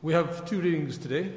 [0.00, 1.32] We have two readings today,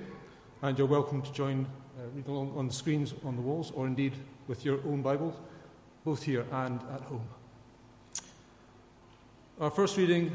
[0.61, 1.65] and you're welcome to join
[1.97, 4.13] uh, reading along on the screens on the walls, or indeed
[4.47, 5.35] with your own Bible,
[6.05, 7.27] both here and at home.
[9.59, 10.31] Our first reading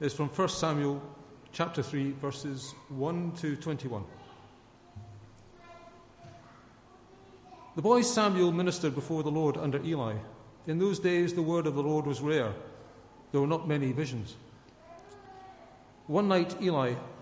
[0.00, 1.00] is from 1 Samuel
[1.50, 4.04] chapter 3, verses 1 to 21.
[7.74, 10.16] The boy Samuel ministered before the Lord under Eli.
[10.66, 12.52] In those days, the word of the Lord was rare.
[13.32, 14.36] There were not many visions.
[16.06, 16.96] One night, Eli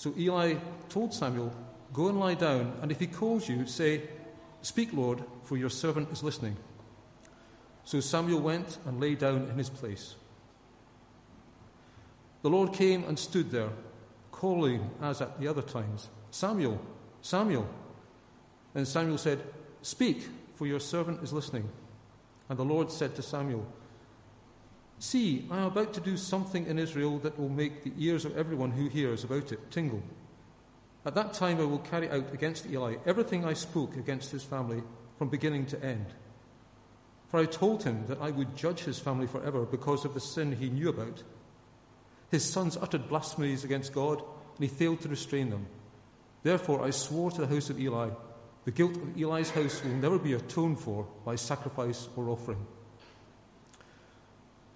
[0.00, 0.54] So Eli
[0.88, 1.52] told Samuel,
[1.92, 4.00] Go and lie down, and if he calls you, say,
[4.62, 6.56] Speak, Lord, for your servant is listening.
[7.84, 10.14] So Samuel went and lay down in his place.
[12.40, 13.68] The Lord came and stood there,
[14.32, 16.80] calling as at the other times, Samuel,
[17.20, 17.68] Samuel.
[18.74, 19.42] And Samuel said,
[19.82, 21.68] Speak, for your servant is listening.
[22.48, 23.66] And the Lord said to Samuel,
[25.00, 28.36] See, I am about to do something in Israel that will make the ears of
[28.36, 30.02] everyone who hears about it tingle.
[31.06, 34.82] At that time I will carry out against Eli everything I spoke against his family
[35.16, 36.04] from beginning to end.
[37.28, 40.52] For I told him that I would judge his family forever because of the sin
[40.52, 41.22] he knew about.
[42.30, 45.66] His sons uttered blasphemies against God, and he failed to restrain them.
[46.42, 48.10] Therefore I swore to the house of Eli,
[48.66, 52.66] the guilt of Eli's house will never be atoned for by sacrifice or offering.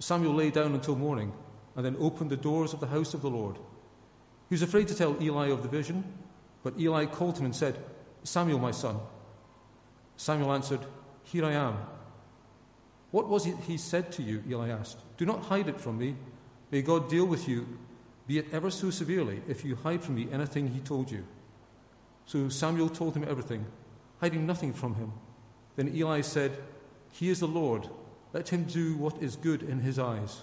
[0.05, 1.33] Samuel lay down until morning
[1.77, 3.57] and then opened the doors of the house of the Lord.
[4.51, 6.05] He was afraid to tell Eli of the vision,
[6.63, 7.79] but Eli called him and said,
[8.23, 8.99] Samuel, my son.
[10.19, 10.81] Samuel answered,
[11.23, 11.79] Here I am.
[13.13, 14.43] What was it he said to you?
[14.47, 14.99] Eli asked.
[15.17, 16.17] Do not hide it from me.
[16.71, 17.67] May God deal with you,
[18.27, 21.25] be it ever so severely, if you hide from me anything he told you.
[22.27, 23.65] So Samuel told him everything,
[24.21, 25.13] hiding nothing from him.
[25.77, 26.59] Then Eli said,
[27.11, 27.89] He is the Lord
[28.35, 30.43] let him do what is good in his eyes.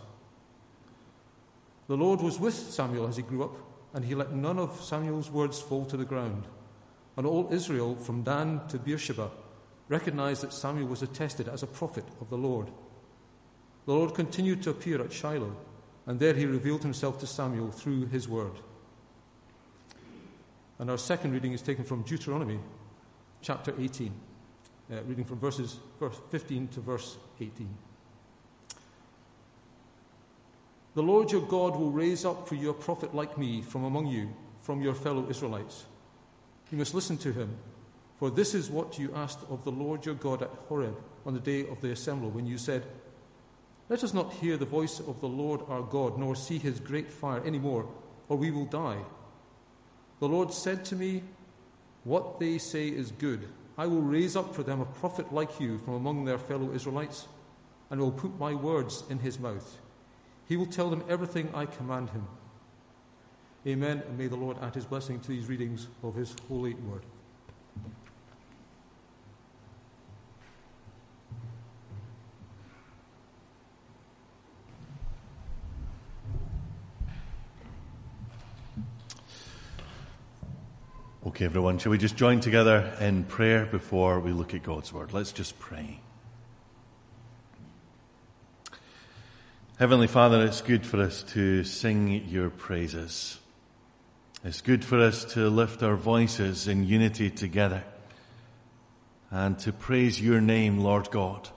[1.88, 3.58] The Lord was with Samuel as he grew up,
[3.94, 6.46] and he let none of Samuel's words fall to the ground.
[7.18, 9.30] And all Israel, from Dan to Beersheba,
[9.90, 12.68] recognized that Samuel was attested as a prophet of the Lord.
[13.86, 15.58] The Lord continued to appear at Shiloh,
[16.06, 18.54] and there he revealed himself to Samuel through his word.
[20.80, 22.60] And our second reading is taken from Deuteronomy
[23.42, 24.14] chapter 18
[24.92, 27.70] uh, reading from verses verse 15 to verse 18.
[30.94, 34.08] The Lord your God will raise up for you a prophet like me from among
[34.08, 35.86] you, from your fellow Israelites.
[36.70, 37.58] You must listen to him,
[38.20, 41.40] for this is what you asked of the Lord your God at Horeb on the
[41.40, 42.84] day of the assembly, when you said,
[43.88, 47.10] Let us not hear the voice of the Lord our God, nor see his great
[47.10, 47.88] fire any more,
[48.28, 49.00] or we will die.
[50.20, 51.24] The Lord said to me,
[52.04, 53.48] What they say is good.
[53.78, 57.28] I will raise up for them a prophet like you from among their fellow Israelites,
[57.90, 59.78] and will put my words in his mouth.
[60.48, 62.28] He will tell them everything I command him.
[63.68, 67.04] Amen, and may the Lord add his blessing to these readings of his holy word.
[81.24, 85.14] Okay, everyone, shall we just join together in prayer before we look at God's Word?
[85.14, 86.00] Let's just pray.
[89.78, 93.38] Heavenly Father, it's good for us to sing your praises.
[94.44, 97.84] It's good for us to lift our voices in unity together
[99.30, 101.50] and to praise your name, Lord God,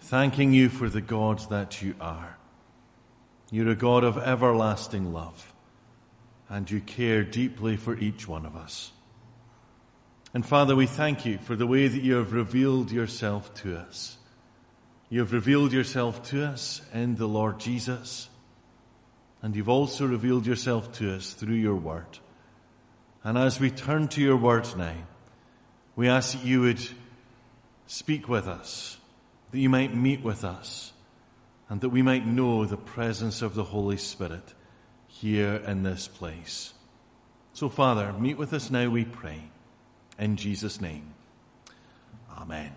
[0.00, 2.38] thanking you for the God that you are.
[3.50, 5.52] You're a God of everlasting love
[6.48, 8.92] and you care deeply for each one of us.
[10.34, 14.18] And Father, we thank you for the way that you have revealed yourself to us.
[15.08, 18.28] You have revealed yourself to us in the Lord Jesus.
[19.44, 22.18] and you've also revealed yourself to us through your word.
[23.22, 24.94] And as we turn to your word now,
[25.96, 26.80] we ask that you would
[27.86, 28.96] speak with us,
[29.50, 30.94] that you might meet with us,
[31.68, 34.54] and that we might know the presence of the Holy Spirit
[35.08, 36.72] here in this place.
[37.52, 39.42] So, Father, meet with us now, we pray.
[40.18, 41.12] In Jesus' name.
[42.38, 42.72] Amen.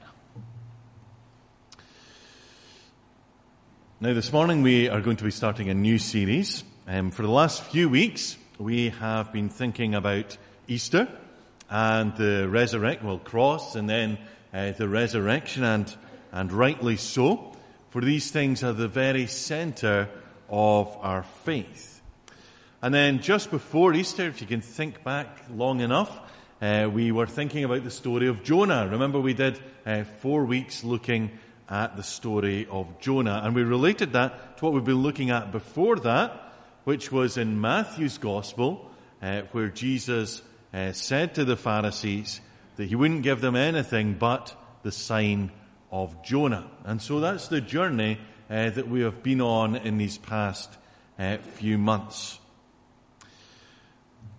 [4.00, 6.64] Now, this morning we are going to be starting a new series.
[6.88, 10.36] Um, for the last few weeks, we have been thinking about
[10.68, 11.08] Easter
[11.70, 14.18] and the resurrection, well, cross, and then
[14.52, 15.96] uh, the resurrection, and,
[16.32, 17.56] and rightly so,
[17.90, 20.10] for these things are the very center
[20.50, 22.02] of our faith.
[22.82, 26.27] And then just before Easter, if you can think back long enough,
[26.62, 28.88] uh, we were thinking about the story of Jonah.
[28.90, 31.32] Remember, we did uh, four weeks looking
[31.70, 33.42] at the story of Jonah.
[33.44, 37.60] And we related that to what we've been looking at before that, which was in
[37.60, 38.90] Matthew's Gospel,
[39.22, 40.42] uh, where Jesus
[40.74, 42.42] uh, said to the Pharisees
[42.78, 45.52] that he wouldn't give them anything but the sign
[45.92, 46.70] of Jonah.
[46.86, 48.20] And so that's the journey
[48.50, 50.76] uh, that we have been on in these past
[51.20, 52.40] uh, few months.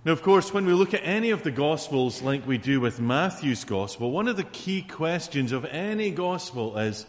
[0.05, 3.01] Now, of course, when we look at any of the Gospels like we do with
[3.01, 7.05] Matthew's Gospel, one of the key questions of any Gospel is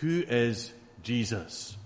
[0.00, 0.72] who is
[1.02, 1.76] Jesus?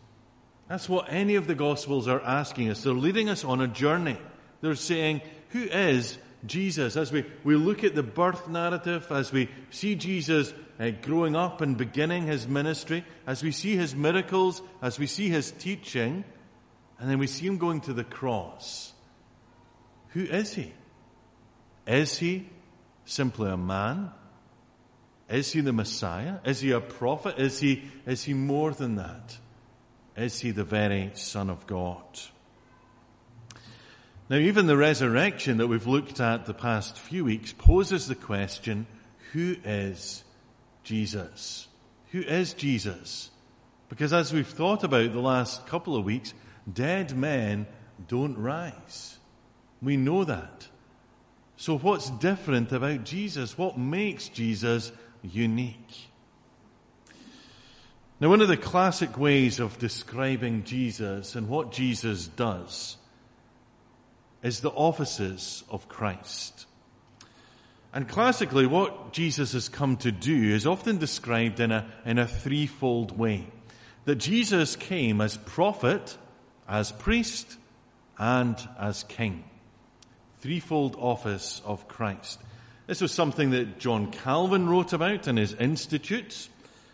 [0.68, 2.82] That's what any of the Gospels are asking us.
[2.82, 4.18] They're leading us on a journey.
[4.60, 5.20] They're saying,
[5.50, 6.96] Who is Jesus?
[6.96, 11.60] As we, we look at the birth narrative, as we see Jesus uh, growing up
[11.60, 16.24] and beginning his ministry, as we see his miracles, as we see his teaching,
[16.98, 18.93] and then we see him going to the cross.
[20.14, 20.72] Who is he?
[21.86, 22.48] Is he
[23.04, 24.10] simply a man?
[25.28, 26.36] Is he the Messiah?
[26.44, 27.38] Is he a prophet?
[27.38, 29.38] Is he, is he more than that?
[30.16, 32.04] Is he the very Son of God?
[34.30, 38.86] Now, even the resurrection that we've looked at the past few weeks poses the question,
[39.32, 40.22] who is
[40.84, 41.66] Jesus?
[42.12, 43.30] Who is Jesus?
[43.88, 46.32] Because as we've thought about the last couple of weeks,
[46.72, 47.66] dead men
[48.06, 49.18] don't rise.
[49.84, 50.68] We know that.
[51.56, 53.56] So what's different about Jesus?
[53.56, 54.90] What makes Jesus
[55.24, 56.08] unique.
[58.20, 62.96] Now, one of the classic ways of describing Jesus and what Jesus does
[64.42, 66.66] is the offices of Christ.
[67.92, 72.26] And classically, what Jesus has come to do is often described in a, in a
[72.26, 73.46] threefold way.
[74.04, 76.16] That Jesus came as prophet,
[76.68, 77.56] as priest,
[78.18, 79.44] and as king.
[80.44, 82.38] Threefold office of Christ.
[82.86, 86.50] This was something that John Calvin wrote about in his Institutes,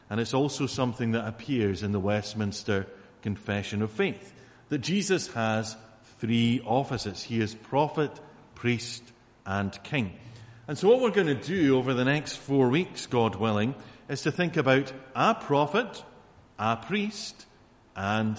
[0.09, 2.87] and it's also something that appears in the Westminster
[3.23, 4.33] Confession of Faith.
[4.69, 5.77] That Jesus has
[6.21, 7.25] three offices.
[7.25, 8.13] He is prophet,
[8.55, 9.03] priest,
[9.45, 10.13] and king.
[10.69, 13.75] And so what we're going to do over the next four weeks, God willing,
[14.09, 16.05] is to think about a prophet,
[16.57, 17.47] a priest,
[17.97, 18.39] and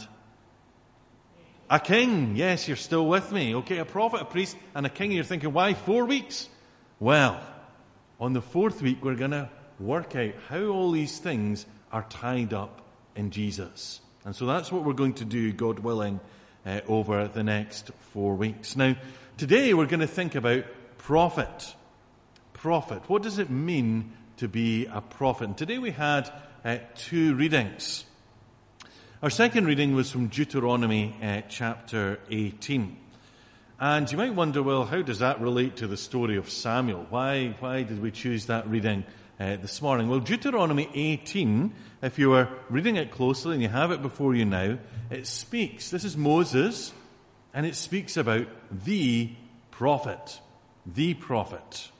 [1.71, 2.35] a king.
[2.35, 3.55] Yes, you're still with me.
[3.55, 5.13] Okay, a prophet, a priest, and a king.
[5.13, 6.49] You're thinking, why four weeks?
[6.99, 7.41] Well,
[8.19, 12.53] on the fourth week, we're going to work out how all these things are tied
[12.53, 12.81] up
[13.15, 14.01] in Jesus.
[14.25, 16.19] And so that's what we're going to do, God willing,
[16.65, 18.75] uh, over the next four weeks.
[18.75, 18.97] Now,
[19.37, 20.65] today we're going to think about
[20.97, 21.73] prophet.
[22.51, 23.09] Prophet.
[23.09, 25.45] What does it mean to be a prophet?
[25.45, 26.29] And today we had
[26.65, 28.03] uh, two readings.
[29.23, 32.97] Our second reading was from Deuteronomy uh, chapter 18.
[33.79, 37.05] And you might wonder, well, how does that relate to the story of Samuel?
[37.07, 39.05] Why, why did we choose that reading
[39.39, 40.09] uh, this morning?
[40.09, 44.43] Well, Deuteronomy 18, if you are reading it closely and you have it before you
[44.43, 44.79] now,
[45.11, 45.91] it speaks.
[45.91, 46.91] This is Moses,
[47.53, 49.29] and it speaks about the
[49.69, 50.39] prophet.
[50.87, 51.91] The prophet.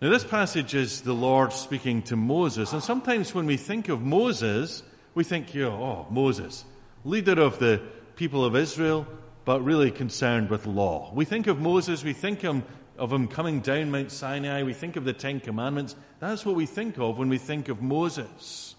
[0.00, 4.02] Now, this passage is the Lord speaking to Moses, and sometimes when we think of
[4.02, 4.84] Moses,
[5.14, 6.64] we think, oh, Moses,
[7.04, 7.80] leader of the
[8.16, 9.06] people of Israel,
[9.44, 11.10] but really concerned with law.
[11.14, 15.04] We think of Moses, we think of him coming down Mount Sinai, we think of
[15.04, 15.96] the Ten Commandments.
[16.20, 18.74] That's what we think of when we think of Moses.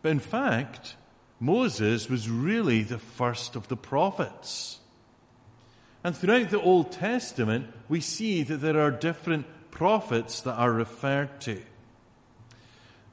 [0.00, 0.96] But in fact,
[1.40, 4.78] Moses was really the first of the prophets.
[6.04, 11.40] And throughout the Old Testament, we see that there are different prophets that are referred
[11.42, 11.60] to.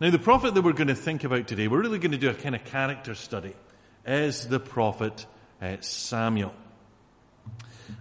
[0.06, 2.30] Now, the prophet that we're going to think about today, we're really going to do
[2.30, 3.56] a kind of character study,
[4.06, 5.26] is the prophet
[5.60, 6.54] uh, Samuel.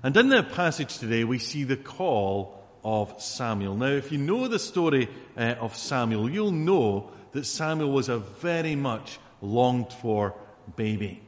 [0.02, 3.74] And in the passage today, we see the call of Samuel.
[3.74, 8.18] Now, if you know the story uh, of Samuel, you'll know that Samuel was a
[8.18, 10.34] very much longed for
[10.76, 11.22] baby.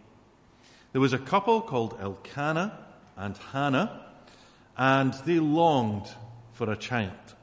[0.93, 2.79] there was a couple called Elkanah
[3.17, 4.05] and Hannah,
[4.77, 6.11] and they longed
[6.53, 7.36] for a child.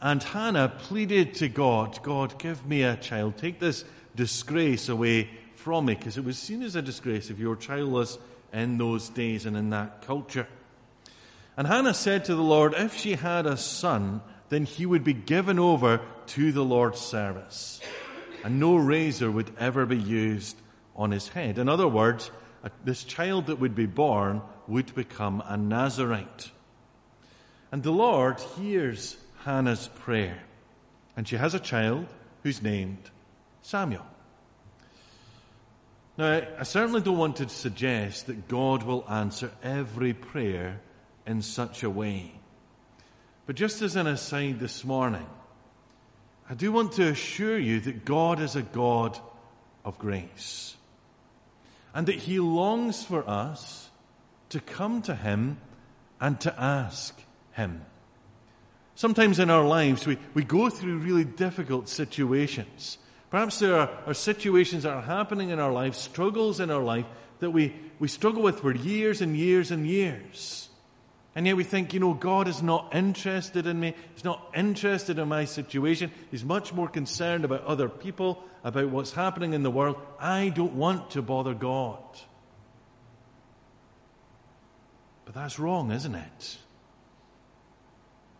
[0.00, 3.36] And Hannah pleaded to God, God, give me a child.
[3.36, 3.84] Take this
[4.16, 8.16] disgrace away from me, because it was seen as a disgrace if you were childless
[8.52, 10.48] in those days and in that culture.
[11.56, 15.12] And Hannah said to the Lord, if she had a son, then he would be
[15.12, 17.80] given over to the Lord's service,
[18.42, 20.56] and no razor would ever be used
[20.96, 21.58] on his head.
[21.58, 22.30] In other words,
[22.84, 26.50] this child that would be born would become a Nazarite.
[27.70, 30.38] And the Lord hears Hannah's prayer.
[31.16, 32.06] And she has a child
[32.42, 33.10] who's named
[33.62, 34.06] Samuel.
[36.16, 40.80] Now, I certainly don't want to suggest that God will answer every prayer
[41.26, 42.32] in such a way.
[43.46, 45.26] But just as an aside this morning,
[46.48, 49.18] I do want to assure you that God is a God
[49.84, 50.76] of grace.
[51.94, 53.90] And that He longs for us
[54.50, 55.58] to come to Him
[56.20, 57.18] and to ask
[57.52, 57.82] Him.
[59.00, 62.98] Sometimes in our lives, we, we go through really difficult situations.
[63.30, 67.06] Perhaps there are, are situations that are happening in our life, struggles in our life,
[67.38, 70.68] that we, we struggle with for years and years and years.
[71.34, 73.94] And yet we think, you know, God is not interested in me.
[74.12, 76.10] He's not interested in my situation.
[76.30, 79.96] He's much more concerned about other people, about what's happening in the world.
[80.18, 82.04] I don't want to bother God.
[85.24, 86.58] But that's wrong, isn't it?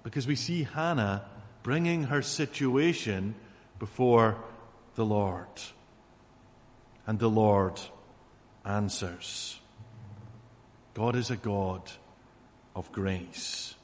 [0.03, 1.25] Because we see Hannah
[1.63, 3.35] bringing her situation
[3.79, 4.37] before
[4.95, 5.49] the Lord.
[7.07, 7.81] And the Lord
[8.65, 9.59] answers.
[10.95, 11.83] God is a God
[12.75, 13.75] of grace.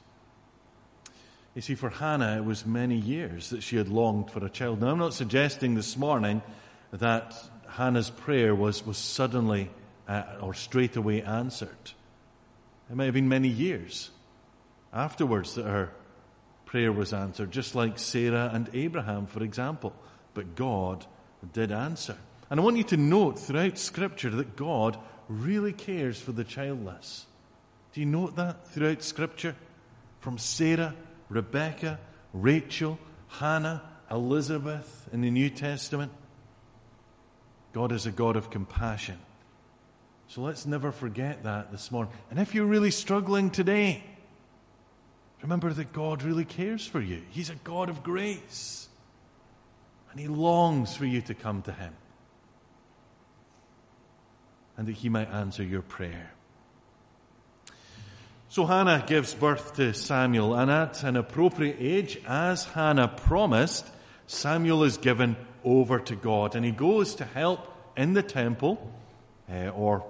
[1.55, 4.81] You see, for Hannah, it was many years that she had longed for a child.
[4.81, 6.43] Now, I'm not suggesting this morning
[6.91, 7.33] that
[7.67, 9.71] Hannah's prayer was, was suddenly
[10.07, 11.91] uh, or straight away answered.
[12.89, 14.11] It may have been many years
[14.93, 15.91] afterwards that her
[16.67, 19.93] prayer was answered, just like Sarah and Abraham, for example.
[20.35, 21.05] But God
[21.53, 22.15] did answer.
[22.49, 27.25] And I want you to note throughout Scripture that God really cares for the childless.
[27.93, 29.55] Do you note that throughout Scripture?
[30.19, 30.93] From Sarah,
[31.29, 31.99] Rebecca,
[32.33, 33.81] Rachel, Hannah,
[34.11, 36.11] Elizabeth in the New Testament.
[37.73, 39.17] God is a God of compassion.
[40.27, 42.11] So let's never forget that this morning.
[42.29, 44.03] And if you're really struggling today,
[45.41, 47.21] Remember that God really cares for you.
[47.29, 48.89] He's a God of grace.
[50.11, 51.93] And He longs for you to come to Him.
[54.77, 56.31] And that He might answer your prayer.
[58.49, 63.85] So Hannah gives birth to Samuel, and at an appropriate age, as Hannah promised,
[64.25, 68.91] Samuel is given over to God, and he goes to help in the temple,
[69.51, 70.05] uh, or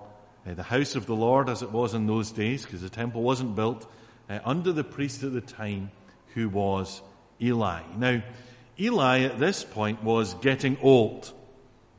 [0.46, 3.24] uh, the house of the Lord as it was in those days, because the temple
[3.24, 3.92] wasn't built
[4.30, 5.92] uh, under the priest at the time
[6.34, 7.02] who was
[7.42, 7.82] Eli.
[7.98, 8.22] Now,
[8.80, 11.32] Eli at this point was getting old.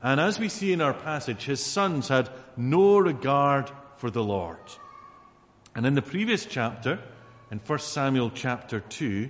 [0.03, 4.59] And as we see in our passage, his sons had no regard for the Lord.
[5.75, 7.01] And in the previous chapter,
[7.51, 9.29] in 1 Samuel chapter 2,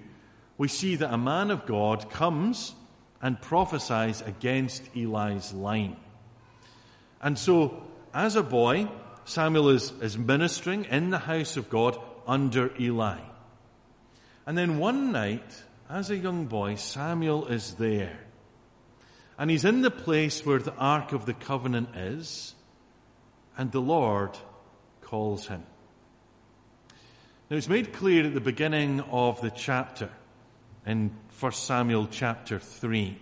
[0.59, 2.75] we see that a man of God comes
[3.23, 5.97] and prophesies against Eli's line.
[7.23, 8.89] And so, as a boy,
[9.25, 13.19] Samuel is, is ministering in the house of God under Eli.
[14.47, 18.19] And then one night, as a young boy, Samuel is there.
[19.39, 22.55] And he's in the place where the Ark of the Covenant is,
[23.57, 24.37] and the Lord
[25.01, 25.65] calls him.
[27.51, 30.11] Now, it's made clear at the beginning of the chapter,
[30.85, 33.19] in 1 Samuel chapter 3,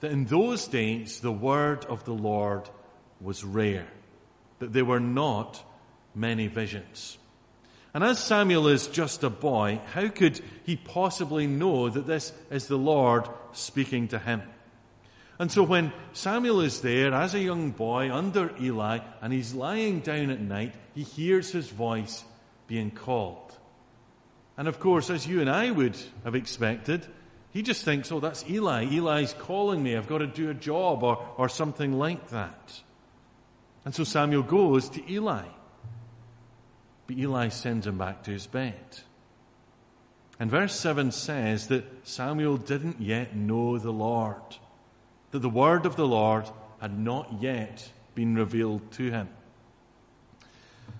[0.00, 2.68] that in those days the word of the Lord
[3.20, 3.86] was rare,
[4.58, 5.62] that there were not
[6.14, 7.16] many visions.
[7.94, 12.66] And as Samuel is just a boy, how could he possibly know that this is
[12.66, 14.42] the Lord speaking to him?
[15.38, 20.00] And so when Samuel is there as a young boy under Eli and he's lying
[20.00, 22.24] down at night, he hears his voice
[22.66, 23.58] being called.
[24.56, 27.06] And of course, as you and I would have expected,
[27.52, 28.84] he just thinks, oh, that's Eli.
[28.84, 29.96] Eli's calling me.
[29.96, 32.80] I've got to do a job or, or something like that.
[33.84, 35.46] And so Samuel goes to Eli.
[37.06, 38.74] But Eli sends him back to his bed.
[40.38, 44.56] And verse 7 says that Samuel didn't yet know the Lord,
[45.30, 46.48] that the word of the Lord
[46.80, 49.28] had not yet been revealed to him.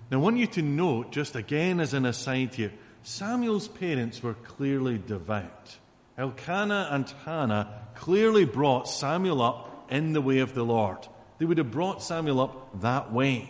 [0.09, 4.35] Now, I want you to note, just again as an aside here, Samuel's parents were
[4.35, 5.77] clearly devout.
[6.17, 11.07] Elkanah and Hannah clearly brought Samuel up in the way of the Lord.
[11.37, 13.49] They would have brought Samuel up that way.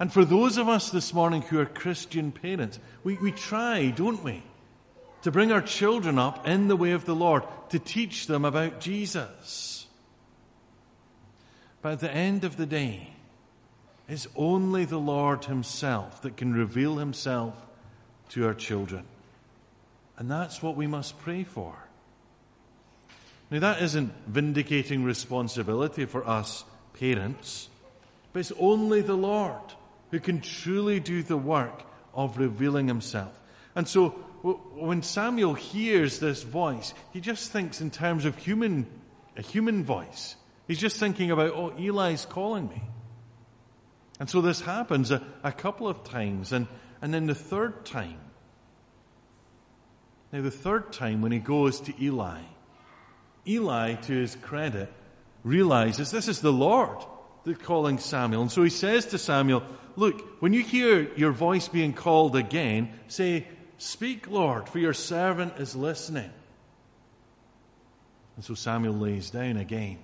[0.00, 4.22] And for those of us this morning who are Christian parents, we, we try, don't
[4.24, 4.42] we,
[5.22, 8.80] to bring our children up in the way of the Lord, to teach them about
[8.80, 9.86] Jesus.
[11.80, 13.10] But at the end of the day,
[14.08, 17.54] it's only the Lord Himself that can reveal Himself
[18.30, 19.04] to our children.
[20.18, 21.74] And that's what we must pray for.
[23.50, 26.64] Now, that isn't vindicating responsibility for us
[26.98, 27.68] parents,
[28.32, 29.60] but it's only the Lord
[30.12, 31.82] who can truly do the work
[32.14, 33.36] of revealing himself.
[33.74, 34.10] And so,
[34.76, 38.86] when Samuel hears this voice, he just thinks in terms of human,
[39.36, 40.36] a human voice.
[40.68, 42.82] He's just thinking about, oh, Eli's calling me.
[44.20, 46.52] And so this happens a, a couple of times.
[46.52, 46.66] And,
[47.00, 48.18] and then the third time,
[50.32, 52.40] now the third time when he goes to Eli,
[53.46, 54.92] Eli, to his credit,
[55.42, 56.98] realizes this is the Lord
[57.44, 58.42] that's calling Samuel.
[58.42, 59.62] And so he says to Samuel,
[59.96, 63.46] Look, when you hear your voice being called again, say,
[63.78, 66.30] Speak, Lord, for your servant is listening.
[68.36, 69.98] And so Samuel lays down again.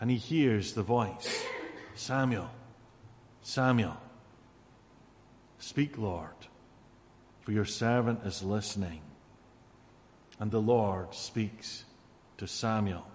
[0.00, 1.44] And he hears the voice
[1.94, 2.50] Samuel,
[3.42, 3.96] Samuel,
[5.58, 6.30] speak, Lord,
[7.42, 9.02] for your servant is listening.
[10.38, 11.84] And the Lord speaks
[12.38, 13.06] to Samuel.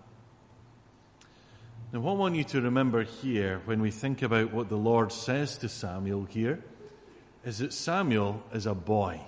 [1.95, 5.13] Now, what I want you to remember here when we think about what the Lord
[5.13, 6.61] says to Samuel here
[7.45, 9.21] is that Samuel is a boy.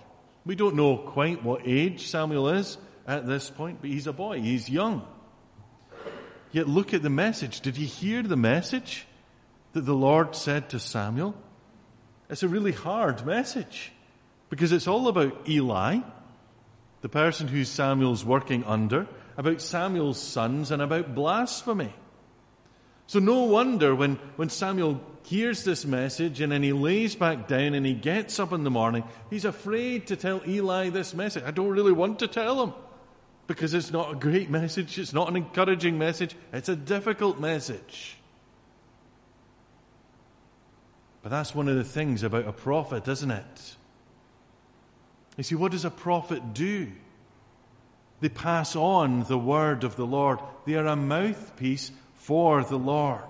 [0.46, 4.42] We don't know quite what age Samuel is at this point, but he's a boy.
[4.42, 5.08] He's young.
[6.52, 7.62] Yet look at the message.
[7.62, 9.08] Did he hear the message
[9.72, 11.36] that the Lord said to Samuel?
[12.30, 13.94] It's a really hard message
[14.50, 16.02] because it's all about Eli
[17.00, 19.08] the person who Samuel's working under,
[19.38, 21.94] about Samuel's sons, and about blasphemy.
[23.08, 27.74] So no wonder when, when Samuel hears this message and then he lays back down
[27.74, 31.44] and he gets up in the morning, he's afraid to tell Eli this message.
[31.46, 32.74] I don't really want to tell him
[33.48, 38.18] because it's not a great message, it's not an encouraging message, it's a difficult message.
[41.22, 43.76] But that's one of the things about a prophet, isn't it?
[45.38, 46.92] You see, what does a prophet do?
[48.20, 50.40] They pass on the word of the Lord.
[50.66, 51.92] They are a mouthpiece
[52.28, 53.22] for the Lord.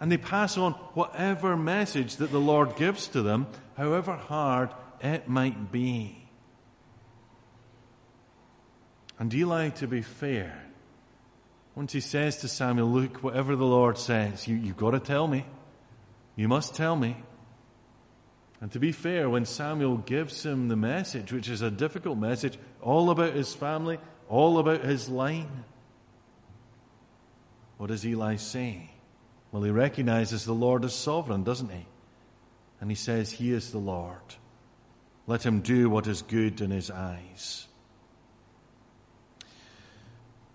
[0.00, 4.70] And they pass on whatever message that the Lord gives to them, however hard
[5.02, 6.26] it might be.
[9.18, 10.64] And Eli, to be fair,
[11.74, 15.28] once he says to Samuel, Look, whatever the Lord says, you, you've got to tell
[15.28, 15.44] me.
[16.34, 17.14] You must tell me.
[18.62, 22.58] And to be fair, when Samuel gives him the message, which is a difficult message,
[22.80, 23.98] all about his family,
[24.30, 25.64] all about his line,
[27.78, 28.90] what does Eli say?
[29.52, 31.86] Well, he recognizes the Lord as sovereign, doesn't he?
[32.80, 34.36] And he says, He is the Lord.
[35.26, 37.66] Let him do what is good in his eyes.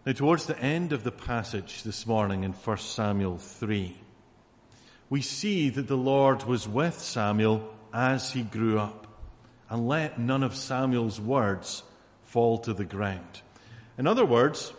[0.05, 3.95] Now, towards the end of the passage this morning in 1 Samuel 3,
[5.09, 9.07] we see that the Lord was with Samuel as he grew up,
[9.69, 11.83] and let none of Samuel's words
[12.23, 13.41] fall to the ground.
[13.97, 14.73] In other words,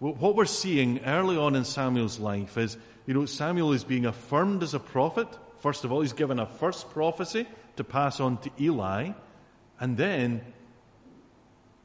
[0.00, 4.62] what we're seeing early on in Samuel's life is, you know, Samuel is being affirmed
[4.62, 5.28] as a prophet.
[5.60, 9.10] First of all, he's given a first prophecy to pass on to Eli,
[9.78, 10.40] and then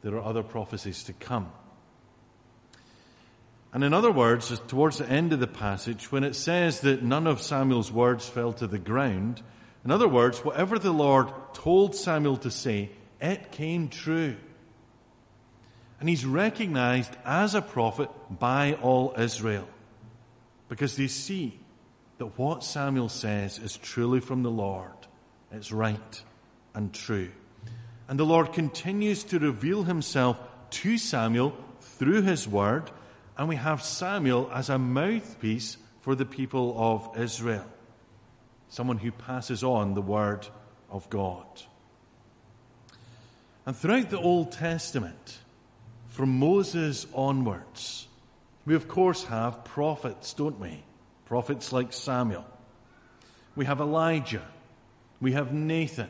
[0.02, 1.52] there are other prophecies to come.
[3.74, 7.28] And in other words, towards the end of the passage, when it says that none
[7.28, 9.42] of Samuel's words fell to the ground,
[9.84, 14.38] in other words, whatever the Lord told Samuel to say, it came true.
[16.06, 19.68] And he's recognized as a prophet by all Israel
[20.70, 21.60] because they see
[22.20, 24.92] that what Samuel says is truly from the Lord.
[25.52, 26.22] It's right
[26.76, 27.32] and true.
[28.08, 30.38] And the Lord continues to reveal himself
[30.70, 32.92] to Samuel through his word,
[33.36, 37.66] and we have Samuel as a mouthpiece for the people of Israel
[38.70, 40.48] someone who passes on the word
[40.92, 41.48] of God.
[43.66, 45.40] And throughout the Old Testament,
[46.16, 48.08] from Moses onwards,
[48.66, 50.82] we of course have prophets, don't we?
[51.26, 52.46] Prophets like Samuel.
[53.54, 54.48] We have Elijah.
[55.20, 56.10] We have Nathan.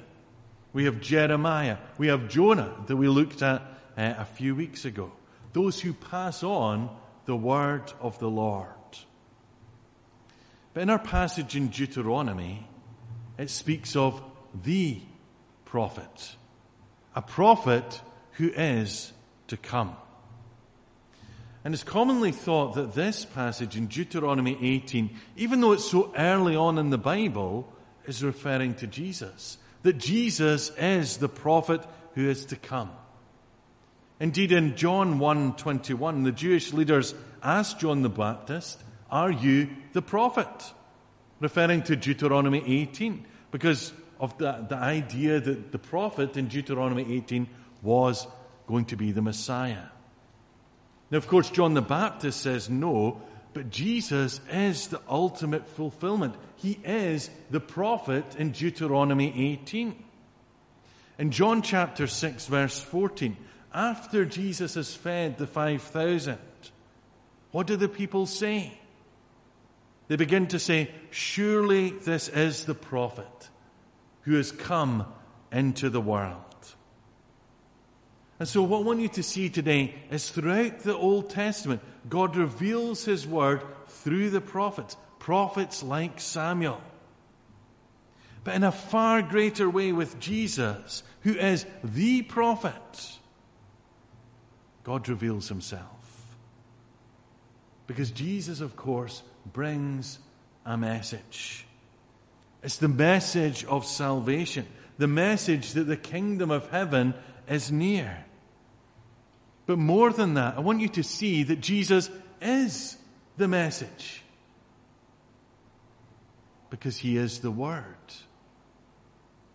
[0.74, 1.78] We have Jeremiah.
[1.98, 3.64] We have Jonah that we looked at
[3.98, 5.12] uh, a few weeks ago.
[5.54, 8.70] Those who pass on the word of the Lord.
[10.76, 12.68] But in our passage in Deuteronomy,
[13.40, 14.22] it speaks of
[14.54, 15.02] the
[15.66, 16.36] prophet,
[17.16, 18.02] a prophet
[18.34, 19.12] who is
[19.48, 19.96] to come.
[21.64, 26.56] And it's commonly thought that this passage in Deuteronomy 18, even though it's so early
[26.56, 27.68] on in the Bible,
[28.06, 29.58] is referring to Jesus.
[29.82, 31.82] That Jesus is the prophet
[32.14, 32.92] who is to come.
[34.20, 40.74] Indeed, in John 1:21, the Jewish leaders asked John the Baptist, "Are you the prophet?"
[41.40, 47.48] referring to Deuteronomy 18, because of the, the idea that the prophet in Deuteronomy 18
[47.82, 48.26] was
[48.68, 49.86] going to be the Messiah.
[51.12, 53.22] Now, of course, John the Baptist says no,
[53.54, 56.36] but Jesus is the ultimate fulfillment.
[56.58, 59.96] He is the prophet in Deuteronomy 18.
[61.18, 63.38] In John chapter 6, verse 14,
[63.74, 66.38] after Jesus has fed the 5,000,
[67.52, 68.78] what do the people say?
[70.08, 73.50] They begin to say, Surely this is the prophet
[74.22, 75.06] who has come
[75.52, 76.55] into the world.
[78.40, 82.36] And so, what I want you to see today is throughout the Old Testament, God
[82.36, 86.82] reveals His word through the prophets, prophets like Samuel.
[88.44, 93.18] But in a far greater way with Jesus, who is the prophet,
[94.84, 96.36] God reveals Himself.
[97.88, 100.20] Because Jesus, of course, brings
[100.66, 101.66] a message.
[102.64, 104.68] It's the message of salvation,
[104.98, 107.14] the message that the kingdom of heaven
[107.50, 108.26] is near.
[109.66, 112.10] But more than that, I want you to see that Jesus
[112.42, 112.98] is
[113.38, 114.22] the message.
[116.70, 117.86] Because he is the Word.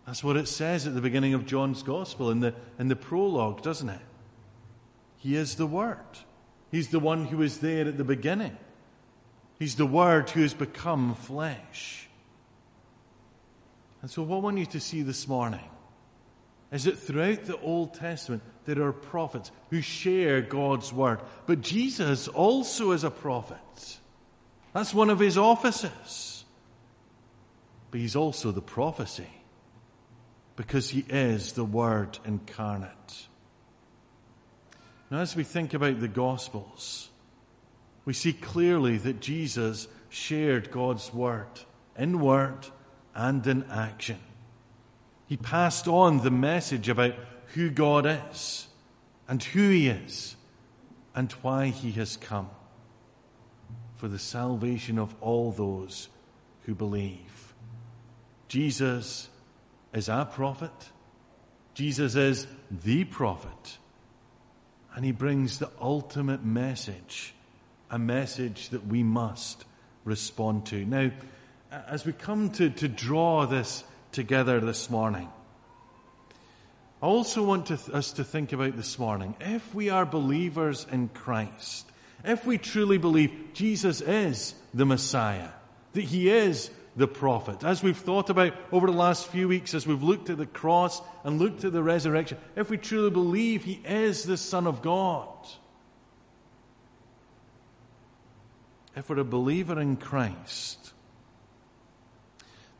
[0.05, 3.61] That's what it says at the beginning of John's Gospel in the, in the prologue,
[3.61, 4.01] doesn't it?
[5.17, 5.97] He is the Word.
[6.71, 8.57] He's the one who was there at the beginning.
[9.59, 12.09] He's the Word who has become flesh.
[14.01, 15.70] And so, what I want you to see this morning
[16.71, 21.19] is that throughout the Old Testament, there are prophets who share God's Word.
[21.45, 23.57] But Jesus also is a prophet.
[24.73, 26.45] That's one of his offices.
[27.89, 29.27] But he's also the prophecy
[30.55, 33.27] because he is the Word incarnate.
[35.09, 37.09] Now, as we think about the Gospels,
[38.05, 41.47] we see clearly that Jesus shared God's Word
[41.97, 42.67] in word
[43.13, 44.19] and in action.
[45.31, 47.13] He passed on the message about
[47.53, 48.67] who God is
[49.29, 50.35] and who He is
[51.15, 52.49] and why He has come
[53.95, 56.09] for the salvation of all those
[56.65, 57.53] who believe.
[58.49, 59.29] Jesus
[59.93, 60.89] is our prophet.
[61.75, 63.77] Jesus is the prophet.
[64.93, 67.33] And he brings the ultimate message,
[67.89, 69.63] a message that we must
[70.03, 70.83] respond to.
[70.83, 71.09] Now,
[71.71, 75.29] as we come to, to draw this together this morning,
[77.01, 79.35] I also want to, us to think about this morning.
[79.39, 81.89] If we are believers in Christ,
[82.23, 85.49] if we truly believe Jesus is the Messiah,
[85.93, 89.87] that He is the prophet, as we've thought about over the last few weeks, as
[89.87, 93.81] we've looked at the cross and looked at the resurrection, if we truly believe He
[93.83, 95.27] is the Son of God,
[98.95, 100.91] if we're a believer in Christ,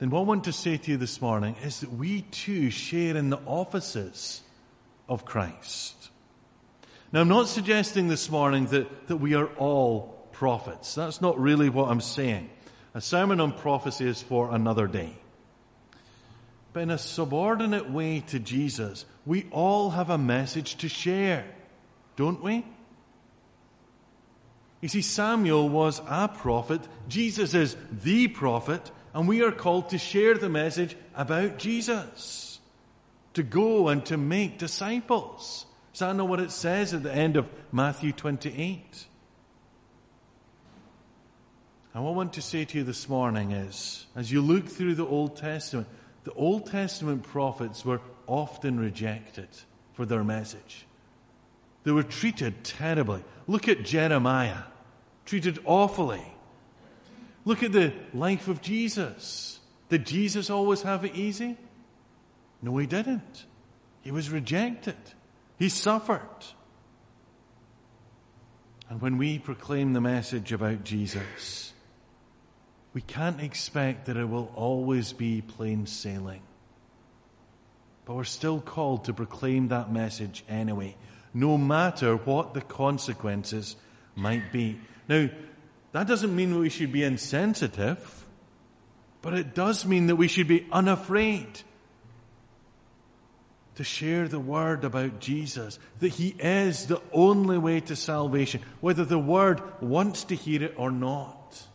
[0.01, 3.15] then what I want to say to you this morning is that we too share
[3.15, 4.41] in the offices
[5.07, 6.09] of Christ.
[7.11, 10.95] Now, I'm not suggesting this morning that, that we are all prophets.
[10.95, 12.49] That's not really what I'm saying.
[12.95, 15.13] A sermon on prophecy is for another day.
[16.73, 21.45] But in a subordinate way to Jesus, we all have a message to share,
[22.15, 22.65] don't we?
[24.81, 29.97] You see, Samuel was a prophet, Jesus is the prophet, and we are called to
[29.97, 32.59] share the message about Jesus,
[33.33, 35.65] to go and to make disciples.
[35.93, 39.05] Does that know what it says at the end of Matthew 28?
[41.93, 44.95] And what I want to say to you this morning is, as you look through
[44.95, 45.87] the Old Testament,
[46.23, 49.49] the Old Testament prophets were often rejected
[49.93, 50.85] for their message.
[51.83, 53.23] They were treated terribly.
[53.47, 54.63] Look at Jeremiah,
[55.25, 56.23] treated awfully.
[57.45, 59.59] Look at the life of Jesus.
[59.89, 61.57] Did Jesus always have it easy?
[62.61, 63.45] No, he didn't.
[64.01, 64.95] He was rejected.
[65.57, 66.45] He suffered.
[68.89, 71.73] And when we proclaim the message about Jesus,
[72.93, 76.41] we can't expect that it will always be plain sailing.
[78.05, 80.97] But we're still called to proclaim that message anyway,
[81.33, 83.75] no matter what the consequences
[84.15, 84.79] might be.
[85.07, 85.29] Now,
[85.91, 88.25] that doesn't mean we should be insensitive,
[89.21, 91.61] but it does mean that we should be unafraid.
[93.75, 99.05] to share the word about Jesus, that he is the only way to salvation, whether
[99.05, 101.65] the word wants to hear it or not.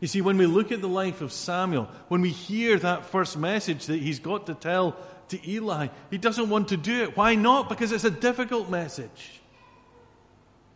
[0.00, 3.36] You see, when we look at the life of Samuel, when we hear that first
[3.36, 4.96] message that he's got to tell
[5.28, 7.16] to Eli, he doesn't want to do it.
[7.16, 7.68] Why not?
[7.68, 9.40] Because it's a difficult message.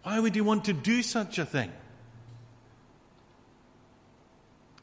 [0.03, 1.71] Why would he want to do such a thing?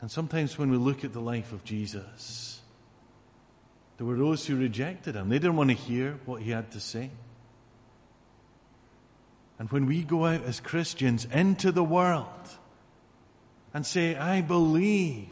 [0.01, 2.61] And sometimes when we look at the life of Jesus,
[3.97, 5.29] there were those who rejected him.
[5.29, 7.09] They didn't want to hear what he had to say.
[9.59, 12.27] And when we go out as Christians into the world
[13.73, 15.29] and say, I believe,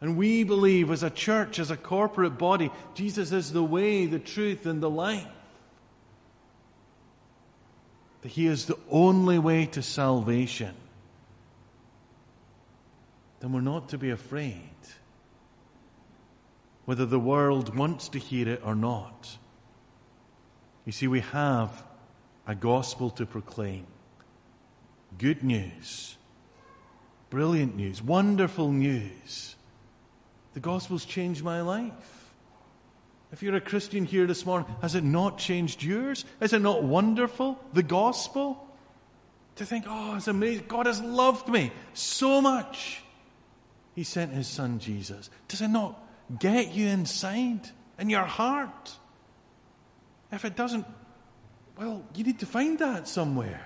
[0.00, 4.18] and we believe as a church, as a corporate body, Jesus is the way, the
[4.18, 5.26] truth, and the life.
[8.22, 10.74] That He is the only way to salvation.
[13.40, 14.70] Then we're not to be afraid
[16.88, 19.36] whether the world wants to hear it or not.
[20.86, 21.84] You see, we have
[22.46, 23.86] a gospel to proclaim.
[25.18, 26.16] Good news.
[27.28, 28.02] Brilliant news.
[28.02, 29.54] Wonderful news.
[30.54, 32.32] The gospel's changed my life.
[33.32, 36.24] If you're a Christian here this morning, has it not changed yours?
[36.40, 37.62] Is it not wonderful?
[37.74, 38.66] The gospel?
[39.56, 40.64] To think, oh, it's amazing.
[40.68, 43.02] God has loved me so much.
[43.98, 45.28] He sent his son Jesus.
[45.48, 46.00] Does it not
[46.38, 48.96] get you inside, in your heart?
[50.30, 50.86] If it doesn't,
[51.76, 53.60] well, you need to find that somewhere.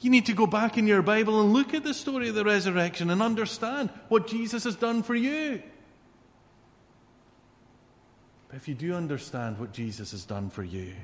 [0.00, 2.44] You need to go back in your Bible and look at the story of the
[2.44, 5.60] resurrection and understand what Jesus has done for you.
[8.46, 10.94] But if you do understand what Jesus has done for you,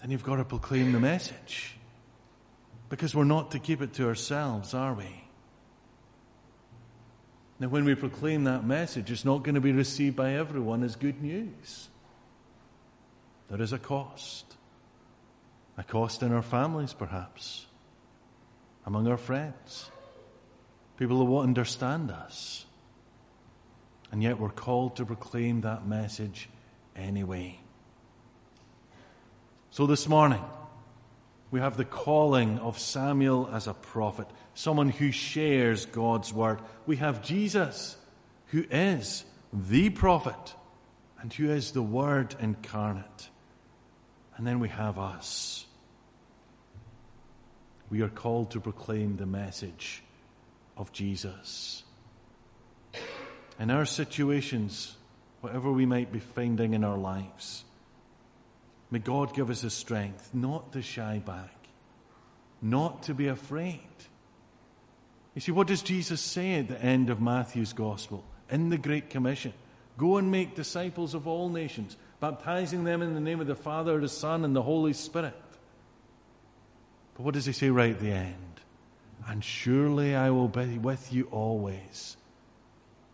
[0.00, 1.76] then you've got to proclaim the message.
[2.88, 5.23] Because we're not to keep it to ourselves, are we?
[7.60, 10.96] Now, when we proclaim that message, it's not going to be received by everyone as
[10.96, 11.88] good news.
[13.48, 14.56] There is a cost.
[15.76, 17.66] A cost in our families, perhaps,
[18.86, 19.90] among our friends,
[20.96, 22.64] people who won't understand us.
[24.12, 26.48] And yet we're called to proclaim that message
[26.94, 27.58] anyway.
[29.72, 30.44] So this morning,
[31.54, 36.58] we have the calling of Samuel as a prophet, someone who shares God's word.
[36.84, 37.96] We have Jesus,
[38.46, 40.54] who is the prophet
[41.20, 43.28] and who is the word incarnate.
[44.36, 45.64] And then we have us.
[47.88, 50.02] We are called to proclaim the message
[50.76, 51.84] of Jesus.
[53.60, 54.96] In our situations,
[55.40, 57.63] whatever we might be finding in our lives,
[58.94, 61.66] May God give us the strength not to shy back,
[62.62, 63.80] not to be afraid.
[65.34, 69.10] You see, what does Jesus say at the end of Matthew's Gospel in the Great
[69.10, 69.52] Commission?
[69.98, 73.98] Go and make disciples of all nations, baptizing them in the name of the Father,
[73.98, 75.34] the Son, and the Holy Spirit.
[77.16, 78.60] But what does he say right at the end?
[79.26, 82.16] And surely I will be with you always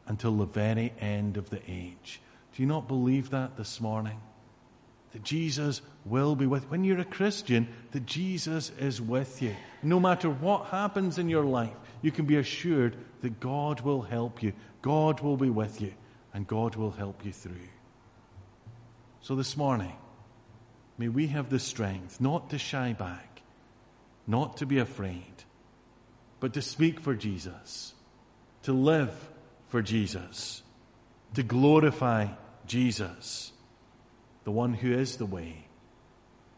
[0.06, 2.20] until the very end of the age.
[2.54, 4.20] Do you not believe that this morning?
[5.12, 6.68] That Jesus will be with you.
[6.68, 9.54] when you're a Christian that Jesus is with you.
[9.82, 14.42] No matter what happens in your life you can be assured that God will help
[14.42, 14.52] you.
[14.82, 15.92] God will be with you
[16.32, 17.68] and God will help you through.
[19.20, 19.92] So this morning
[20.96, 23.42] may we have the strength not to shy back
[24.26, 25.44] not to be afraid
[26.38, 27.94] but to speak for Jesus
[28.62, 29.30] to live
[29.68, 30.62] for Jesus
[31.34, 32.28] to glorify
[32.66, 33.52] Jesus
[34.50, 35.64] the one who is the way,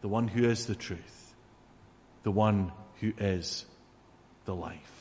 [0.01, 1.35] the one who is the truth,
[2.23, 3.67] the one who is
[4.45, 4.92] the life.